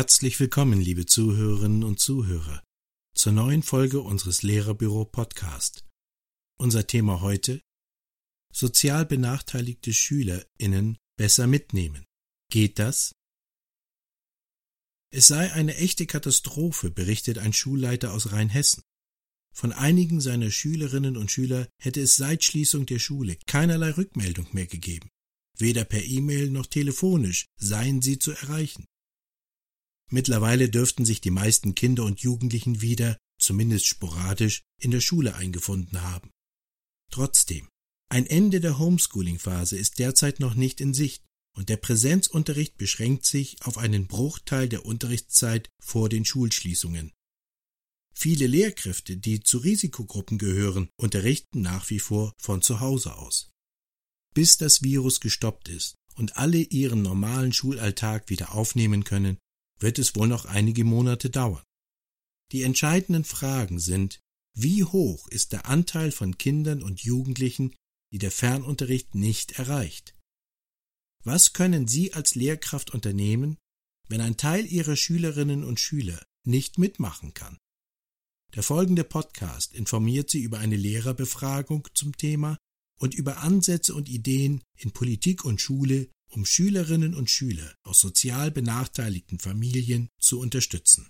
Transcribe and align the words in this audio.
Herzlich 0.00 0.40
willkommen, 0.40 0.80
liebe 0.80 1.04
Zuhörerinnen 1.04 1.84
und 1.84 2.00
Zuhörer, 2.00 2.64
zur 3.14 3.32
neuen 3.32 3.62
Folge 3.62 4.00
unseres 4.00 4.42
Lehrerbüro 4.42 5.04
Podcast. 5.04 5.84
Unser 6.58 6.86
Thema 6.86 7.20
heute 7.20 7.60
Sozial 8.50 9.04
benachteiligte 9.04 9.92
SchülerInnen 9.92 10.96
besser 11.18 11.46
mitnehmen. 11.46 12.06
Geht 12.50 12.78
das? 12.78 13.12
Es 15.12 15.26
sei 15.26 15.52
eine 15.52 15.76
echte 15.76 16.06
Katastrophe, 16.06 16.90
berichtet 16.90 17.36
ein 17.36 17.52
Schulleiter 17.52 18.14
aus 18.14 18.32
Rheinhessen. 18.32 18.82
Von 19.54 19.70
einigen 19.70 20.22
seiner 20.22 20.50
Schülerinnen 20.50 21.18
und 21.18 21.30
Schüler 21.30 21.68
hätte 21.78 22.00
es 22.00 22.16
seit 22.16 22.42
Schließung 22.42 22.86
der 22.86 23.00
Schule 23.00 23.36
keinerlei 23.46 23.90
Rückmeldung 23.90 24.46
mehr 24.52 24.66
gegeben. 24.66 25.10
Weder 25.58 25.84
per 25.84 26.02
E-Mail 26.02 26.48
noch 26.48 26.68
telefonisch 26.68 27.44
seien 27.58 28.00
sie 28.00 28.18
zu 28.18 28.30
erreichen. 28.30 28.86
Mittlerweile 30.10 30.68
dürften 30.68 31.04
sich 31.04 31.20
die 31.20 31.30
meisten 31.30 31.74
Kinder 31.74 32.04
und 32.04 32.20
Jugendlichen 32.20 32.80
wieder, 32.80 33.16
zumindest 33.40 33.86
sporadisch, 33.86 34.62
in 34.80 34.90
der 34.90 35.00
Schule 35.00 35.34
eingefunden 35.34 36.02
haben. 36.02 36.30
Trotzdem, 37.10 37.68
ein 38.08 38.26
Ende 38.26 38.60
der 38.60 38.78
Homeschooling-Phase 38.78 39.76
ist 39.76 39.98
derzeit 39.98 40.40
noch 40.40 40.54
nicht 40.54 40.80
in 40.80 40.94
Sicht 40.94 41.24
und 41.56 41.68
der 41.68 41.76
Präsenzunterricht 41.76 42.76
beschränkt 42.76 43.24
sich 43.24 43.56
auf 43.62 43.78
einen 43.78 44.06
Bruchteil 44.06 44.68
der 44.68 44.84
Unterrichtszeit 44.84 45.68
vor 45.80 46.08
den 46.08 46.24
Schulschließungen. 46.24 47.12
Viele 48.12 48.46
Lehrkräfte, 48.46 49.16
die 49.16 49.40
zu 49.40 49.58
Risikogruppen 49.58 50.38
gehören, 50.38 50.90
unterrichten 50.96 51.62
nach 51.62 51.88
wie 51.90 52.00
vor 52.00 52.32
von 52.38 52.62
zu 52.62 52.80
Hause 52.80 53.16
aus. 53.16 53.50
Bis 54.34 54.58
das 54.58 54.82
Virus 54.82 55.20
gestoppt 55.20 55.68
ist 55.68 55.94
und 56.16 56.36
alle 56.36 56.58
ihren 56.58 57.02
normalen 57.02 57.52
Schulalltag 57.52 58.28
wieder 58.28 58.54
aufnehmen 58.54 59.04
können, 59.04 59.38
wird 59.80 59.98
es 59.98 60.14
wohl 60.14 60.28
noch 60.28 60.44
einige 60.44 60.84
Monate 60.84 61.30
dauern. 61.30 61.64
Die 62.52 62.62
entscheidenden 62.62 63.24
Fragen 63.24 63.78
sind, 63.78 64.20
wie 64.54 64.84
hoch 64.84 65.28
ist 65.28 65.52
der 65.52 65.66
Anteil 65.66 66.10
von 66.10 66.36
Kindern 66.38 66.82
und 66.82 67.02
Jugendlichen, 67.02 67.74
die 68.12 68.18
der 68.18 68.30
Fernunterricht 68.30 69.14
nicht 69.14 69.52
erreicht? 69.52 70.16
Was 71.22 71.52
können 71.52 71.86
Sie 71.86 72.12
als 72.12 72.34
Lehrkraft 72.34 72.92
unternehmen, 72.92 73.58
wenn 74.08 74.20
ein 74.20 74.36
Teil 74.36 74.66
Ihrer 74.66 74.96
Schülerinnen 74.96 75.64
und 75.64 75.78
Schüler 75.78 76.24
nicht 76.44 76.78
mitmachen 76.78 77.34
kann? 77.34 77.58
Der 78.54 78.64
folgende 78.64 79.04
Podcast 79.04 79.72
informiert 79.74 80.30
Sie 80.30 80.40
über 80.40 80.58
eine 80.58 80.76
Lehrerbefragung 80.76 81.86
zum 81.94 82.16
Thema 82.16 82.58
und 82.98 83.14
über 83.14 83.38
Ansätze 83.38 83.94
und 83.94 84.08
Ideen 84.08 84.62
in 84.76 84.90
Politik 84.90 85.44
und 85.44 85.60
Schule, 85.60 86.10
um 86.30 86.46
Schülerinnen 86.46 87.14
und 87.14 87.28
Schüler 87.30 87.74
aus 87.82 88.00
sozial 88.00 88.50
benachteiligten 88.50 89.38
Familien 89.38 90.08
zu 90.20 90.38
unterstützen. 90.40 91.08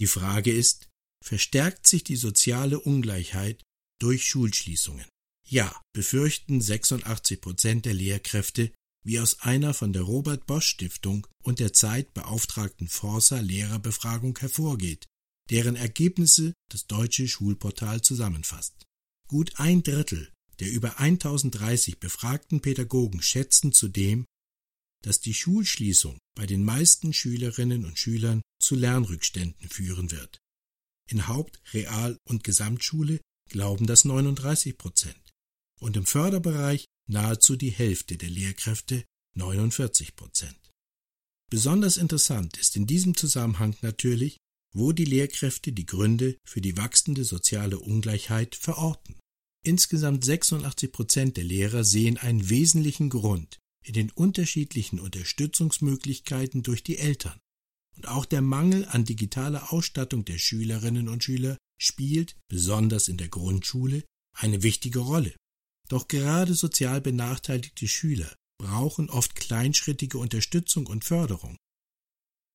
Die 0.00 0.06
Frage 0.06 0.52
ist, 0.52 0.88
verstärkt 1.24 1.86
sich 1.86 2.04
die 2.04 2.16
soziale 2.16 2.80
Ungleichheit 2.80 3.62
durch 4.00 4.26
Schulschließungen? 4.26 5.06
Ja, 5.46 5.82
befürchten 5.92 6.60
86 6.60 7.40
Prozent 7.40 7.84
der 7.86 7.94
Lehrkräfte, 7.94 8.72
wie 9.04 9.18
aus 9.18 9.40
einer 9.40 9.74
von 9.74 9.92
der 9.92 10.02
Robert 10.02 10.46
Bosch 10.46 10.68
Stiftung 10.68 11.26
und 11.42 11.58
der 11.58 11.72
Zeit 11.72 12.12
beauftragten 12.14 12.88
Forsa 12.88 13.40
Lehrerbefragung 13.40 14.38
hervorgeht, 14.38 15.06
deren 15.50 15.76
Ergebnisse 15.76 16.52
das 16.70 16.86
deutsche 16.86 17.26
Schulportal 17.26 18.02
zusammenfasst. 18.02 18.84
Gut 19.28 19.58
ein 19.58 19.82
Drittel 19.82 20.30
der 20.60 20.70
über 20.70 20.98
1030 20.98 21.98
befragten 21.98 22.60
Pädagogen 22.60 23.22
schätzen 23.22 23.72
zudem, 23.72 24.24
dass 25.02 25.20
die 25.20 25.34
Schulschließung 25.34 26.18
bei 26.34 26.46
den 26.46 26.64
meisten 26.64 27.12
Schülerinnen 27.12 27.84
und 27.84 27.98
Schülern 27.98 28.42
zu 28.60 28.74
Lernrückständen 28.74 29.68
führen 29.68 30.10
wird. 30.10 30.38
In 31.08 31.28
Haupt-, 31.28 31.60
Real- 31.72 32.18
und 32.28 32.44
Gesamtschule 32.44 33.20
glauben 33.48 33.86
das 33.86 34.04
39 34.04 34.76
Prozent 34.76 35.32
und 35.80 35.96
im 35.96 36.06
Förderbereich 36.06 36.84
nahezu 37.08 37.56
die 37.56 37.70
Hälfte 37.70 38.16
der 38.16 38.28
Lehrkräfte 38.28 39.04
49 39.36 40.16
Prozent. 40.16 40.58
Besonders 41.50 41.96
interessant 41.96 42.58
ist 42.58 42.76
in 42.76 42.86
diesem 42.86 43.16
Zusammenhang 43.16 43.76
natürlich, 43.80 44.36
wo 44.74 44.92
die 44.92 45.06
Lehrkräfte 45.06 45.72
die 45.72 45.86
Gründe 45.86 46.36
für 46.44 46.60
die 46.60 46.76
wachsende 46.76 47.24
soziale 47.24 47.78
Ungleichheit 47.78 48.54
verorten. 48.54 49.18
Insgesamt 49.64 50.24
86 50.24 50.92
Prozent 50.92 51.36
der 51.36 51.44
Lehrer 51.44 51.84
sehen 51.84 52.16
einen 52.16 52.48
wesentlichen 52.48 53.10
Grund 53.10 53.58
in 53.84 53.94
den 53.94 54.10
unterschiedlichen 54.10 55.00
Unterstützungsmöglichkeiten 55.00 56.62
durch 56.62 56.82
die 56.82 56.98
Eltern. 56.98 57.38
Und 57.96 58.08
auch 58.08 58.24
der 58.24 58.42
Mangel 58.42 58.86
an 58.86 59.04
digitaler 59.04 59.72
Ausstattung 59.72 60.24
der 60.24 60.38
Schülerinnen 60.38 61.08
und 61.08 61.24
Schüler 61.24 61.56
spielt, 61.80 62.36
besonders 62.48 63.08
in 63.08 63.16
der 63.16 63.28
Grundschule, 63.28 64.04
eine 64.36 64.62
wichtige 64.62 65.00
Rolle. 65.00 65.34
Doch 65.88 66.06
gerade 66.06 66.54
sozial 66.54 67.00
benachteiligte 67.00 67.88
Schüler 67.88 68.32
brauchen 68.58 69.08
oft 69.08 69.34
kleinschrittige 69.34 70.18
Unterstützung 70.18 70.86
und 70.86 71.04
Förderung. 71.04 71.56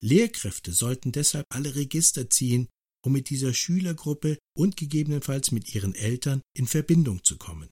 Lehrkräfte 0.00 0.72
sollten 0.72 1.12
deshalb 1.12 1.46
alle 1.50 1.76
Register 1.76 2.28
ziehen, 2.28 2.66
um 3.04 3.12
mit 3.12 3.30
dieser 3.30 3.52
Schülergruppe 3.54 4.38
und 4.56 4.76
gegebenenfalls 4.76 5.50
mit 5.50 5.74
ihren 5.74 5.94
Eltern 5.94 6.40
in 6.56 6.66
Verbindung 6.66 7.24
zu 7.24 7.36
kommen. 7.36 7.68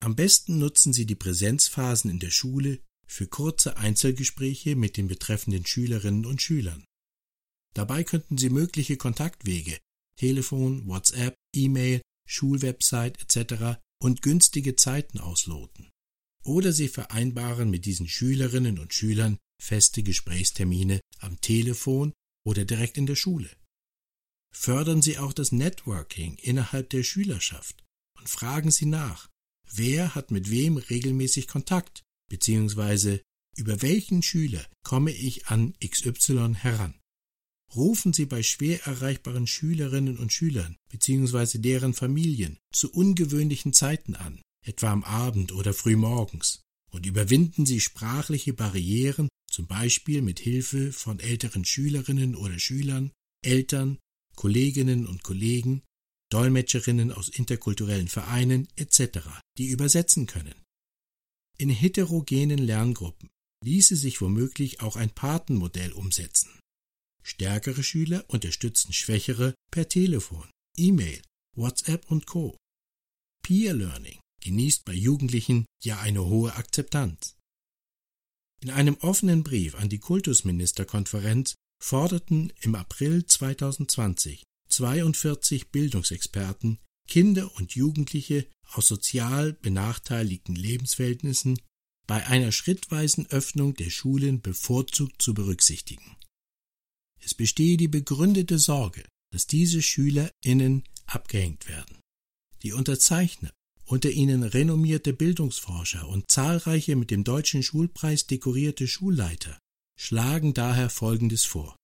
Am 0.00 0.14
besten 0.14 0.58
nutzen 0.58 0.92
Sie 0.92 1.06
die 1.06 1.14
Präsenzphasen 1.14 2.10
in 2.10 2.18
der 2.18 2.30
Schule 2.30 2.80
für 3.06 3.26
kurze 3.26 3.76
Einzelgespräche 3.76 4.76
mit 4.76 4.96
den 4.96 5.08
betreffenden 5.08 5.66
Schülerinnen 5.66 6.26
und 6.26 6.42
Schülern. 6.42 6.84
Dabei 7.74 8.04
könnten 8.04 8.38
Sie 8.38 8.50
mögliche 8.50 8.96
Kontaktwege 8.96 9.78
Telefon, 10.16 10.86
WhatsApp, 10.86 11.36
E-Mail, 11.54 12.02
Schulwebsite 12.28 13.20
etc. 13.20 13.80
und 14.02 14.20
günstige 14.20 14.74
Zeiten 14.76 15.18
ausloten. 15.18 15.90
Oder 16.44 16.72
Sie 16.72 16.88
vereinbaren 16.88 17.70
mit 17.70 17.84
diesen 17.86 18.08
Schülerinnen 18.08 18.78
und 18.78 18.92
Schülern 18.92 19.38
feste 19.60 20.02
Gesprächstermine 20.02 21.00
am 21.20 21.40
Telefon 21.40 22.12
oder 22.44 22.64
direkt 22.64 22.98
in 22.98 23.06
der 23.06 23.16
Schule. 23.16 23.50
Fördern 24.60 25.02
Sie 25.02 25.18
auch 25.18 25.32
das 25.32 25.52
Networking 25.52 26.34
innerhalb 26.42 26.90
der 26.90 27.04
Schülerschaft 27.04 27.84
und 28.18 28.28
fragen 28.28 28.72
Sie 28.72 28.86
nach, 28.86 29.28
wer 29.72 30.16
hat 30.16 30.32
mit 30.32 30.50
wem 30.50 30.78
regelmäßig 30.78 31.46
Kontakt, 31.46 32.02
beziehungsweise 32.28 33.22
über 33.56 33.82
welchen 33.82 34.20
Schüler 34.20 34.66
komme 34.82 35.12
ich 35.12 35.46
an 35.46 35.74
XY 35.78 36.54
heran. 36.56 36.98
Rufen 37.76 38.12
Sie 38.12 38.26
bei 38.26 38.42
schwer 38.42 38.84
erreichbaren 38.84 39.46
Schülerinnen 39.46 40.18
und 40.18 40.32
Schülern 40.32 40.76
bzw. 40.90 41.58
deren 41.58 41.94
Familien 41.94 42.58
zu 42.72 42.92
ungewöhnlichen 42.92 43.72
Zeiten 43.72 44.16
an, 44.16 44.42
etwa 44.66 44.90
am 44.90 45.04
Abend 45.04 45.52
oder 45.52 45.72
frühmorgens, 45.72 46.62
und 46.90 47.06
überwinden 47.06 47.64
Sie 47.64 47.78
sprachliche 47.78 48.54
Barrieren, 48.54 49.28
zum 49.48 49.68
Beispiel 49.68 50.20
mit 50.20 50.40
Hilfe 50.40 50.90
von 50.92 51.20
älteren 51.20 51.64
Schülerinnen 51.64 52.34
oder 52.34 52.58
Schülern, 52.58 53.12
Eltern, 53.44 53.98
Kolleginnen 54.38 55.08
und 55.08 55.24
Kollegen, 55.24 55.82
Dolmetscherinnen 56.30 57.10
aus 57.10 57.28
interkulturellen 57.28 58.06
Vereinen 58.06 58.68
etc., 58.76 59.18
die 59.58 59.66
übersetzen 59.66 60.26
können. 60.26 60.54
In 61.58 61.70
heterogenen 61.70 62.58
Lerngruppen 62.58 63.30
ließe 63.64 63.96
sich 63.96 64.20
womöglich 64.20 64.80
auch 64.80 64.94
ein 64.94 65.10
Patenmodell 65.10 65.90
umsetzen. 65.92 66.56
Stärkere 67.24 67.82
Schüler 67.82 68.24
unterstützen 68.28 68.92
Schwächere 68.92 69.56
per 69.72 69.88
Telefon, 69.88 70.48
E-Mail, 70.76 71.20
WhatsApp 71.56 72.08
und 72.08 72.26
Co. 72.26 72.56
Peer 73.42 73.74
Learning 73.74 74.20
genießt 74.44 74.84
bei 74.84 74.94
Jugendlichen 74.94 75.66
ja 75.82 75.98
eine 75.98 76.24
hohe 76.24 76.54
Akzeptanz. 76.54 77.34
In 78.60 78.70
einem 78.70 78.94
offenen 79.00 79.42
Brief 79.42 79.74
an 79.74 79.88
die 79.88 79.98
Kultusministerkonferenz 79.98 81.56
forderten 81.78 82.52
im 82.60 82.74
April 82.74 83.26
2020 83.26 84.44
42 84.68 85.70
Bildungsexperten 85.70 86.78
Kinder 87.08 87.54
und 87.56 87.74
Jugendliche 87.74 88.46
aus 88.70 88.86
sozial 88.86 89.54
benachteiligten 89.54 90.54
Lebensverhältnissen 90.54 91.58
bei 92.06 92.26
einer 92.26 92.52
schrittweisen 92.52 93.26
Öffnung 93.26 93.74
der 93.74 93.90
Schulen 93.90 94.40
bevorzugt 94.40 95.20
zu 95.20 95.34
berücksichtigen. 95.34 96.16
Es 97.20 97.34
bestehe 97.34 97.76
die 97.76 97.88
begründete 97.88 98.58
Sorge, 98.58 99.04
dass 99.30 99.46
diese 99.46 99.82
SchülerInnen 99.82 100.84
abgehängt 101.06 101.68
werden. 101.68 102.00
Die 102.62 102.72
Unterzeichner, 102.72 103.52
unter 103.84 104.10
ihnen 104.10 104.42
renommierte 104.42 105.12
Bildungsforscher 105.12 106.08
und 106.08 106.30
zahlreiche 106.30 106.96
mit 106.96 107.10
dem 107.10 107.24
Deutschen 107.24 107.62
Schulpreis 107.62 108.26
dekorierte 108.26 108.86
Schulleiter, 108.86 109.58
schlagen 109.98 110.54
daher 110.54 110.90
Folgendes 110.90 111.44
vor. 111.44 111.76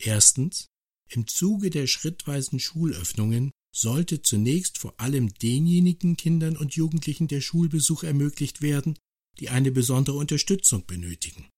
Erstens, 0.00 0.68
im 1.10 1.26
Zuge 1.26 1.70
der 1.70 1.86
schrittweisen 1.86 2.58
Schulöffnungen 2.58 3.50
sollte 3.74 4.22
zunächst 4.22 4.78
vor 4.78 4.98
allem 4.98 5.32
denjenigen 5.34 6.16
Kindern 6.16 6.56
und 6.56 6.74
Jugendlichen 6.74 7.28
der 7.28 7.40
Schulbesuch 7.40 8.02
ermöglicht 8.02 8.62
werden, 8.62 8.98
die 9.38 9.50
eine 9.50 9.70
besondere 9.70 10.16
Unterstützung 10.16 10.86
benötigen. 10.86 11.48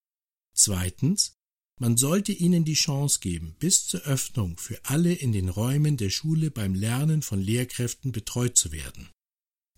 Zweitens, 0.55 1.35
man 1.81 1.97
sollte 1.97 2.33
ihnen 2.33 2.65
die 2.65 2.75
Chance 2.75 3.21
geben, 3.21 3.57
bis 3.59 3.87
zur 3.87 4.03
Öffnung 4.03 4.59
für 4.59 4.79
alle 4.85 5.15
in 5.15 5.33
den 5.33 5.49
Räumen 5.49 5.97
der 5.97 6.11
Schule 6.11 6.51
beim 6.51 6.75
Lernen 6.75 7.23
von 7.23 7.41
Lehrkräften 7.41 8.13
betreut 8.13 8.57
zu 8.59 8.71
werden. 8.71 9.09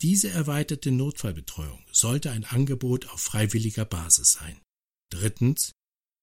Diese 0.00 0.28
erweiterte 0.28 0.90
Notfallbetreuung 0.90 1.84
sollte 1.92 2.32
ein 2.32 2.44
Angebot 2.44 3.08
auf 3.08 3.20
freiwilliger 3.20 3.84
Basis 3.84 4.32
sein. 4.32 4.60
Drittens, 5.10 5.70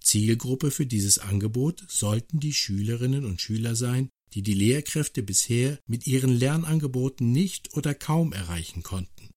Zielgruppe 0.02 0.72
für 0.72 0.86
dieses 0.86 1.20
Angebot 1.20 1.84
sollten 1.88 2.40
die 2.40 2.54
Schülerinnen 2.54 3.26
und 3.26 3.42
Schüler 3.42 3.76
sein, 3.76 4.10
die 4.34 4.42
die 4.42 4.54
Lehrkräfte 4.54 5.24
bisher 5.24 5.80
mit 5.88 6.08
ihren 6.08 6.32
Lernangeboten 6.32 7.32
nicht 7.32 7.76
oder 7.76 7.94
kaum 7.94 8.34
erreichen 8.34 8.84
konnten. 8.84 9.32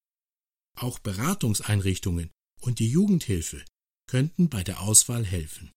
Auch 0.77 0.99
Beratungseinrichtungen 0.99 2.31
und 2.61 2.79
die 2.79 2.89
Jugendhilfe 2.89 3.65
könnten 4.09 4.49
bei 4.49 4.63
der 4.63 4.81
Auswahl 4.81 5.25
helfen. 5.25 5.71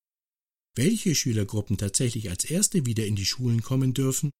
Welche 0.75 1.15
Schülergruppen 1.15 1.77
tatsächlich 1.77 2.29
als 2.29 2.43
erste 2.43 2.85
wieder 2.85 3.05
in 3.05 3.15
die 3.15 3.25
Schulen 3.25 3.61
kommen 3.61 3.93
dürfen, 3.93 4.31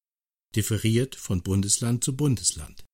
differiert 0.55 1.15
von 1.15 1.41
Bundesland 1.41 2.03
zu 2.03 2.15
Bundesland. 2.15 2.84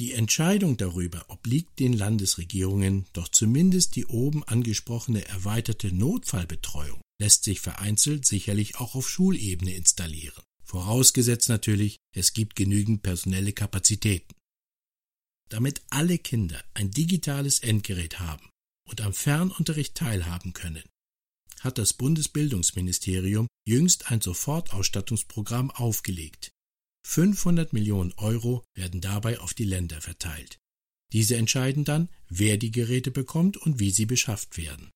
Die 0.00 0.12
Entscheidung 0.12 0.76
darüber 0.76 1.24
obliegt 1.28 1.78
den 1.78 1.92
Landesregierungen, 1.92 3.06
doch 3.12 3.28
zumindest 3.28 3.94
die 3.94 4.06
oben 4.06 4.42
angesprochene 4.44 5.24
erweiterte 5.26 5.92
Notfallbetreuung 5.92 7.00
lässt 7.22 7.44
sich 7.44 7.60
vereinzelt 7.60 8.26
sicherlich 8.26 8.78
auch 8.78 8.96
auf 8.96 9.08
Schulebene 9.08 9.74
installieren. 9.74 10.42
Vorausgesetzt 10.64 11.48
natürlich, 11.48 11.98
es 12.16 12.32
gibt 12.32 12.56
genügend 12.56 13.04
personelle 13.04 13.52
Kapazitäten. 13.52 14.34
Damit 15.48 15.82
alle 15.90 16.18
Kinder 16.18 16.64
ein 16.74 16.90
digitales 16.90 17.60
Endgerät 17.60 18.18
haben 18.18 18.50
und 18.88 19.02
am 19.02 19.12
Fernunterricht 19.12 19.94
teilhaben 19.94 20.52
können, 20.52 20.82
hat 21.60 21.78
das 21.78 21.92
Bundesbildungsministerium 21.92 23.46
jüngst 23.68 24.10
ein 24.10 24.20
Sofortausstattungsprogramm 24.20 25.70
aufgelegt. 25.70 26.50
500 27.04 27.72
Millionen 27.72 28.12
Euro 28.14 28.64
werden 28.74 29.00
dabei 29.00 29.40
auf 29.40 29.54
die 29.54 29.64
Länder 29.64 30.00
verteilt. 30.00 30.58
Diese 31.12 31.36
entscheiden 31.36 31.84
dann, 31.84 32.08
wer 32.28 32.56
die 32.56 32.70
Geräte 32.70 33.10
bekommt 33.10 33.56
und 33.56 33.78
wie 33.78 33.90
sie 33.90 34.06
beschafft 34.06 34.56
werden. 34.56 34.90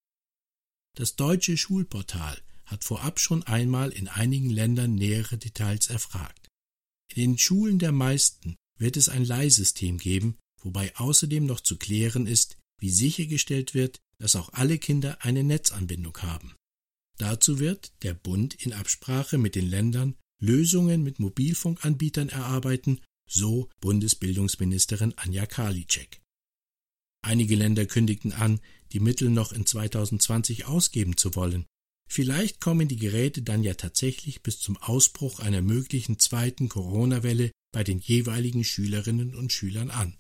Das 0.97 1.17
deutsche 1.17 1.57
Schulportal 1.57 2.41
hat 2.65 2.85
vorab 2.85 3.21
schon 3.21 3.43
einmal 3.43 3.91
in 3.91 4.09
einigen 4.09 4.51
Ländern 4.51 4.95
nähere 4.95 5.37
Details 5.37 5.89
erfragt. 5.89 6.49
In 7.15 7.33
den 7.33 7.39
Schulen 7.39 7.79
der 7.79 7.93
meisten 7.93 8.57
wird 8.79 8.97
es 8.97 9.09
ein 9.09 9.25
Leihsystem 9.25 9.99
geben, 9.99 10.39
wobei 10.63 10.97
außerdem 10.97 11.45
noch 11.45 11.61
zu 11.61 11.77
klären 11.77 12.27
ist, 12.27 12.57
wie 12.79 12.91
sichergestellt 12.91 13.75
wird, 13.75 14.01
dass 14.19 14.37
auch 14.37 14.53
alle 14.53 14.79
Kinder 14.79 15.23
eine 15.23 15.45
Netzanbindung 15.45 16.17
haben. 16.19 16.55
Dazu 17.19 17.59
wird 17.59 17.93
der 18.03 18.15
Bund 18.15 18.55
in 18.55 18.73
Absprache 18.73 19.39
mit 19.39 19.55
den 19.55 19.69
Ländern 19.69 20.17
Lösungen 20.41 21.03
mit 21.03 21.19
Mobilfunkanbietern 21.19 22.29
erarbeiten, 22.29 23.01
so 23.29 23.69
Bundesbildungsministerin 23.81 25.15
Anja 25.17 25.47
Karliczek. 25.47 26.21
Einige 27.23 27.57
Länder 27.57 27.87
kündigten 27.87 28.33
an, 28.33 28.61
die 28.93 29.01
Mittel 29.01 29.31
noch 29.31 29.53
in 29.53 29.67
2020 29.67 30.67
ausgeben 30.67 31.17
zu 31.17 31.35
wollen. 31.35 31.67
Vielleicht 32.09 32.61
kommen 32.61 32.87
die 32.87 32.97
Geräte 32.97 33.43
dann 33.43 33.65
ja 33.65 33.75
tatsächlich 33.75 34.43
bis 34.43 34.61
zum 34.61 34.77
Ausbruch 34.77 35.41
einer 35.41 35.61
möglichen 35.61 36.19
zweiten 36.21 36.69
Corona-Welle 36.69 37.51
bei 37.73 37.83
den 37.83 37.99
jeweiligen 37.99 38.63
Schülerinnen 38.63 39.35
und 39.35 39.53
Schülern 39.53 39.91
an. 39.91 40.17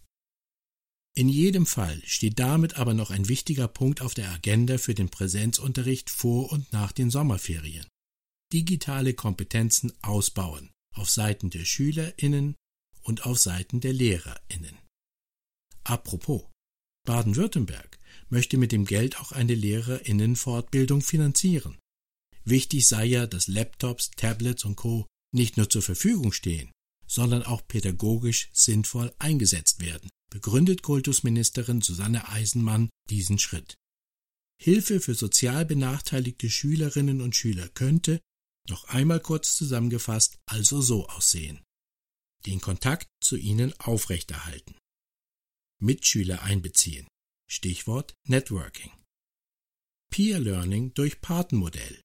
In 1.14 1.28
jedem 1.28 1.64
Fall 1.64 2.02
steht 2.04 2.38
damit 2.38 2.74
aber 2.74 2.92
noch 2.92 3.10
ein 3.10 3.28
wichtiger 3.28 3.68
Punkt 3.68 4.02
auf 4.02 4.12
der 4.14 4.30
Agenda 4.32 4.76
für 4.76 4.94
den 4.94 5.08
Präsenzunterricht 5.08 6.10
vor 6.10 6.52
und 6.52 6.72
nach 6.72 6.92
den 6.92 7.10
Sommerferien. 7.10 7.86
Digitale 8.52 9.14
Kompetenzen 9.14 9.92
ausbauen 10.02 10.70
auf 10.94 11.10
Seiten 11.10 11.50
der 11.50 11.64
Schülerinnen 11.64 12.54
und 13.02 13.26
auf 13.26 13.38
Seiten 13.38 13.80
der 13.80 13.92
Lehrerinnen. 13.92 14.78
Apropos, 15.84 16.44
Baden-Württemberg 17.06 17.98
möchte 18.28 18.56
mit 18.56 18.72
dem 18.72 18.84
Geld 18.84 19.20
auch 19.20 19.32
eine 19.32 19.54
Lehrerinnenfortbildung 19.54 21.02
finanzieren. 21.02 21.78
Wichtig 22.44 22.86
sei 22.86 23.04
ja, 23.04 23.26
dass 23.26 23.48
Laptops, 23.48 24.10
Tablets 24.12 24.64
und 24.64 24.76
Co. 24.76 25.06
nicht 25.32 25.56
nur 25.56 25.68
zur 25.68 25.82
Verfügung 25.82 26.32
stehen, 26.32 26.72
sondern 27.06 27.42
auch 27.42 27.66
pädagogisch 27.66 28.48
sinnvoll 28.52 29.12
eingesetzt 29.18 29.80
werden 29.80 30.08
begründet 30.30 30.82
Kultusministerin 30.82 31.80
Susanne 31.80 32.28
Eisenmann 32.28 32.90
diesen 33.08 33.38
Schritt. 33.38 33.74
Hilfe 34.60 35.00
für 35.00 35.14
sozial 35.14 35.64
benachteiligte 35.64 36.50
Schülerinnen 36.50 37.20
und 37.20 37.36
Schüler 37.36 37.68
könnte, 37.68 38.20
noch 38.70 38.84
einmal 38.84 39.20
kurz 39.20 39.56
zusammengefasst, 39.56 40.38
also 40.46 40.80
so 40.80 41.08
aussehen. 41.08 41.62
Den 42.46 42.60
Kontakt 42.60 43.08
zu 43.20 43.36
ihnen 43.36 43.72
aufrechterhalten. 43.80 44.74
Mitschüler 45.80 46.42
einbeziehen. 46.42 47.06
Stichwort 47.48 48.14
Networking. 48.26 48.90
Peer 50.10 50.38
Learning 50.38 50.94
durch 50.94 51.20
Patenmodell. 51.20 52.00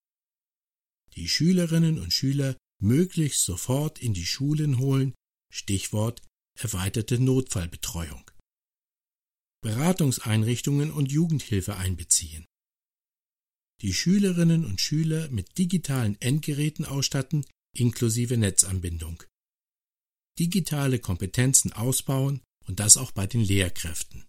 Die 1.15 1.27
Schülerinnen 1.27 1.99
und 1.99 2.13
Schüler 2.13 2.57
möglichst 2.81 3.43
sofort 3.43 3.99
in 3.99 4.13
die 4.13 4.25
Schulen 4.25 4.79
holen. 4.79 5.13
Stichwort 5.51 6.21
erweiterte 6.55 7.19
Notfallbetreuung, 7.19 8.29
Beratungseinrichtungen 9.61 10.91
und 10.91 11.11
Jugendhilfe 11.11 11.75
einbeziehen, 11.75 12.45
die 13.81 13.93
Schülerinnen 13.93 14.65
und 14.65 14.79
Schüler 14.79 15.29
mit 15.29 15.57
digitalen 15.57 16.15
Endgeräten 16.21 16.85
ausstatten 16.85 17.45
inklusive 17.75 18.37
Netzanbindung, 18.37 19.23
digitale 20.39 20.99
Kompetenzen 20.99 21.73
ausbauen 21.73 22.41
und 22.67 22.79
das 22.79 22.95
auch 22.97 23.11
bei 23.11 23.27
den 23.27 23.41
Lehrkräften. 23.41 24.25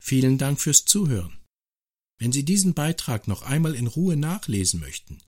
Vielen 0.00 0.38
Dank 0.38 0.60
fürs 0.60 0.84
Zuhören. 0.84 1.36
Wenn 2.18 2.32
Sie 2.32 2.44
diesen 2.44 2.74
Beitrag 2.74 3.26
noch 3.26 3.42
einmal 3.42 3.74
in 3.74 3.88
Ruhe 3.88 4.16
nachlesen 4.16 4.78
möchten, 4.80 5.22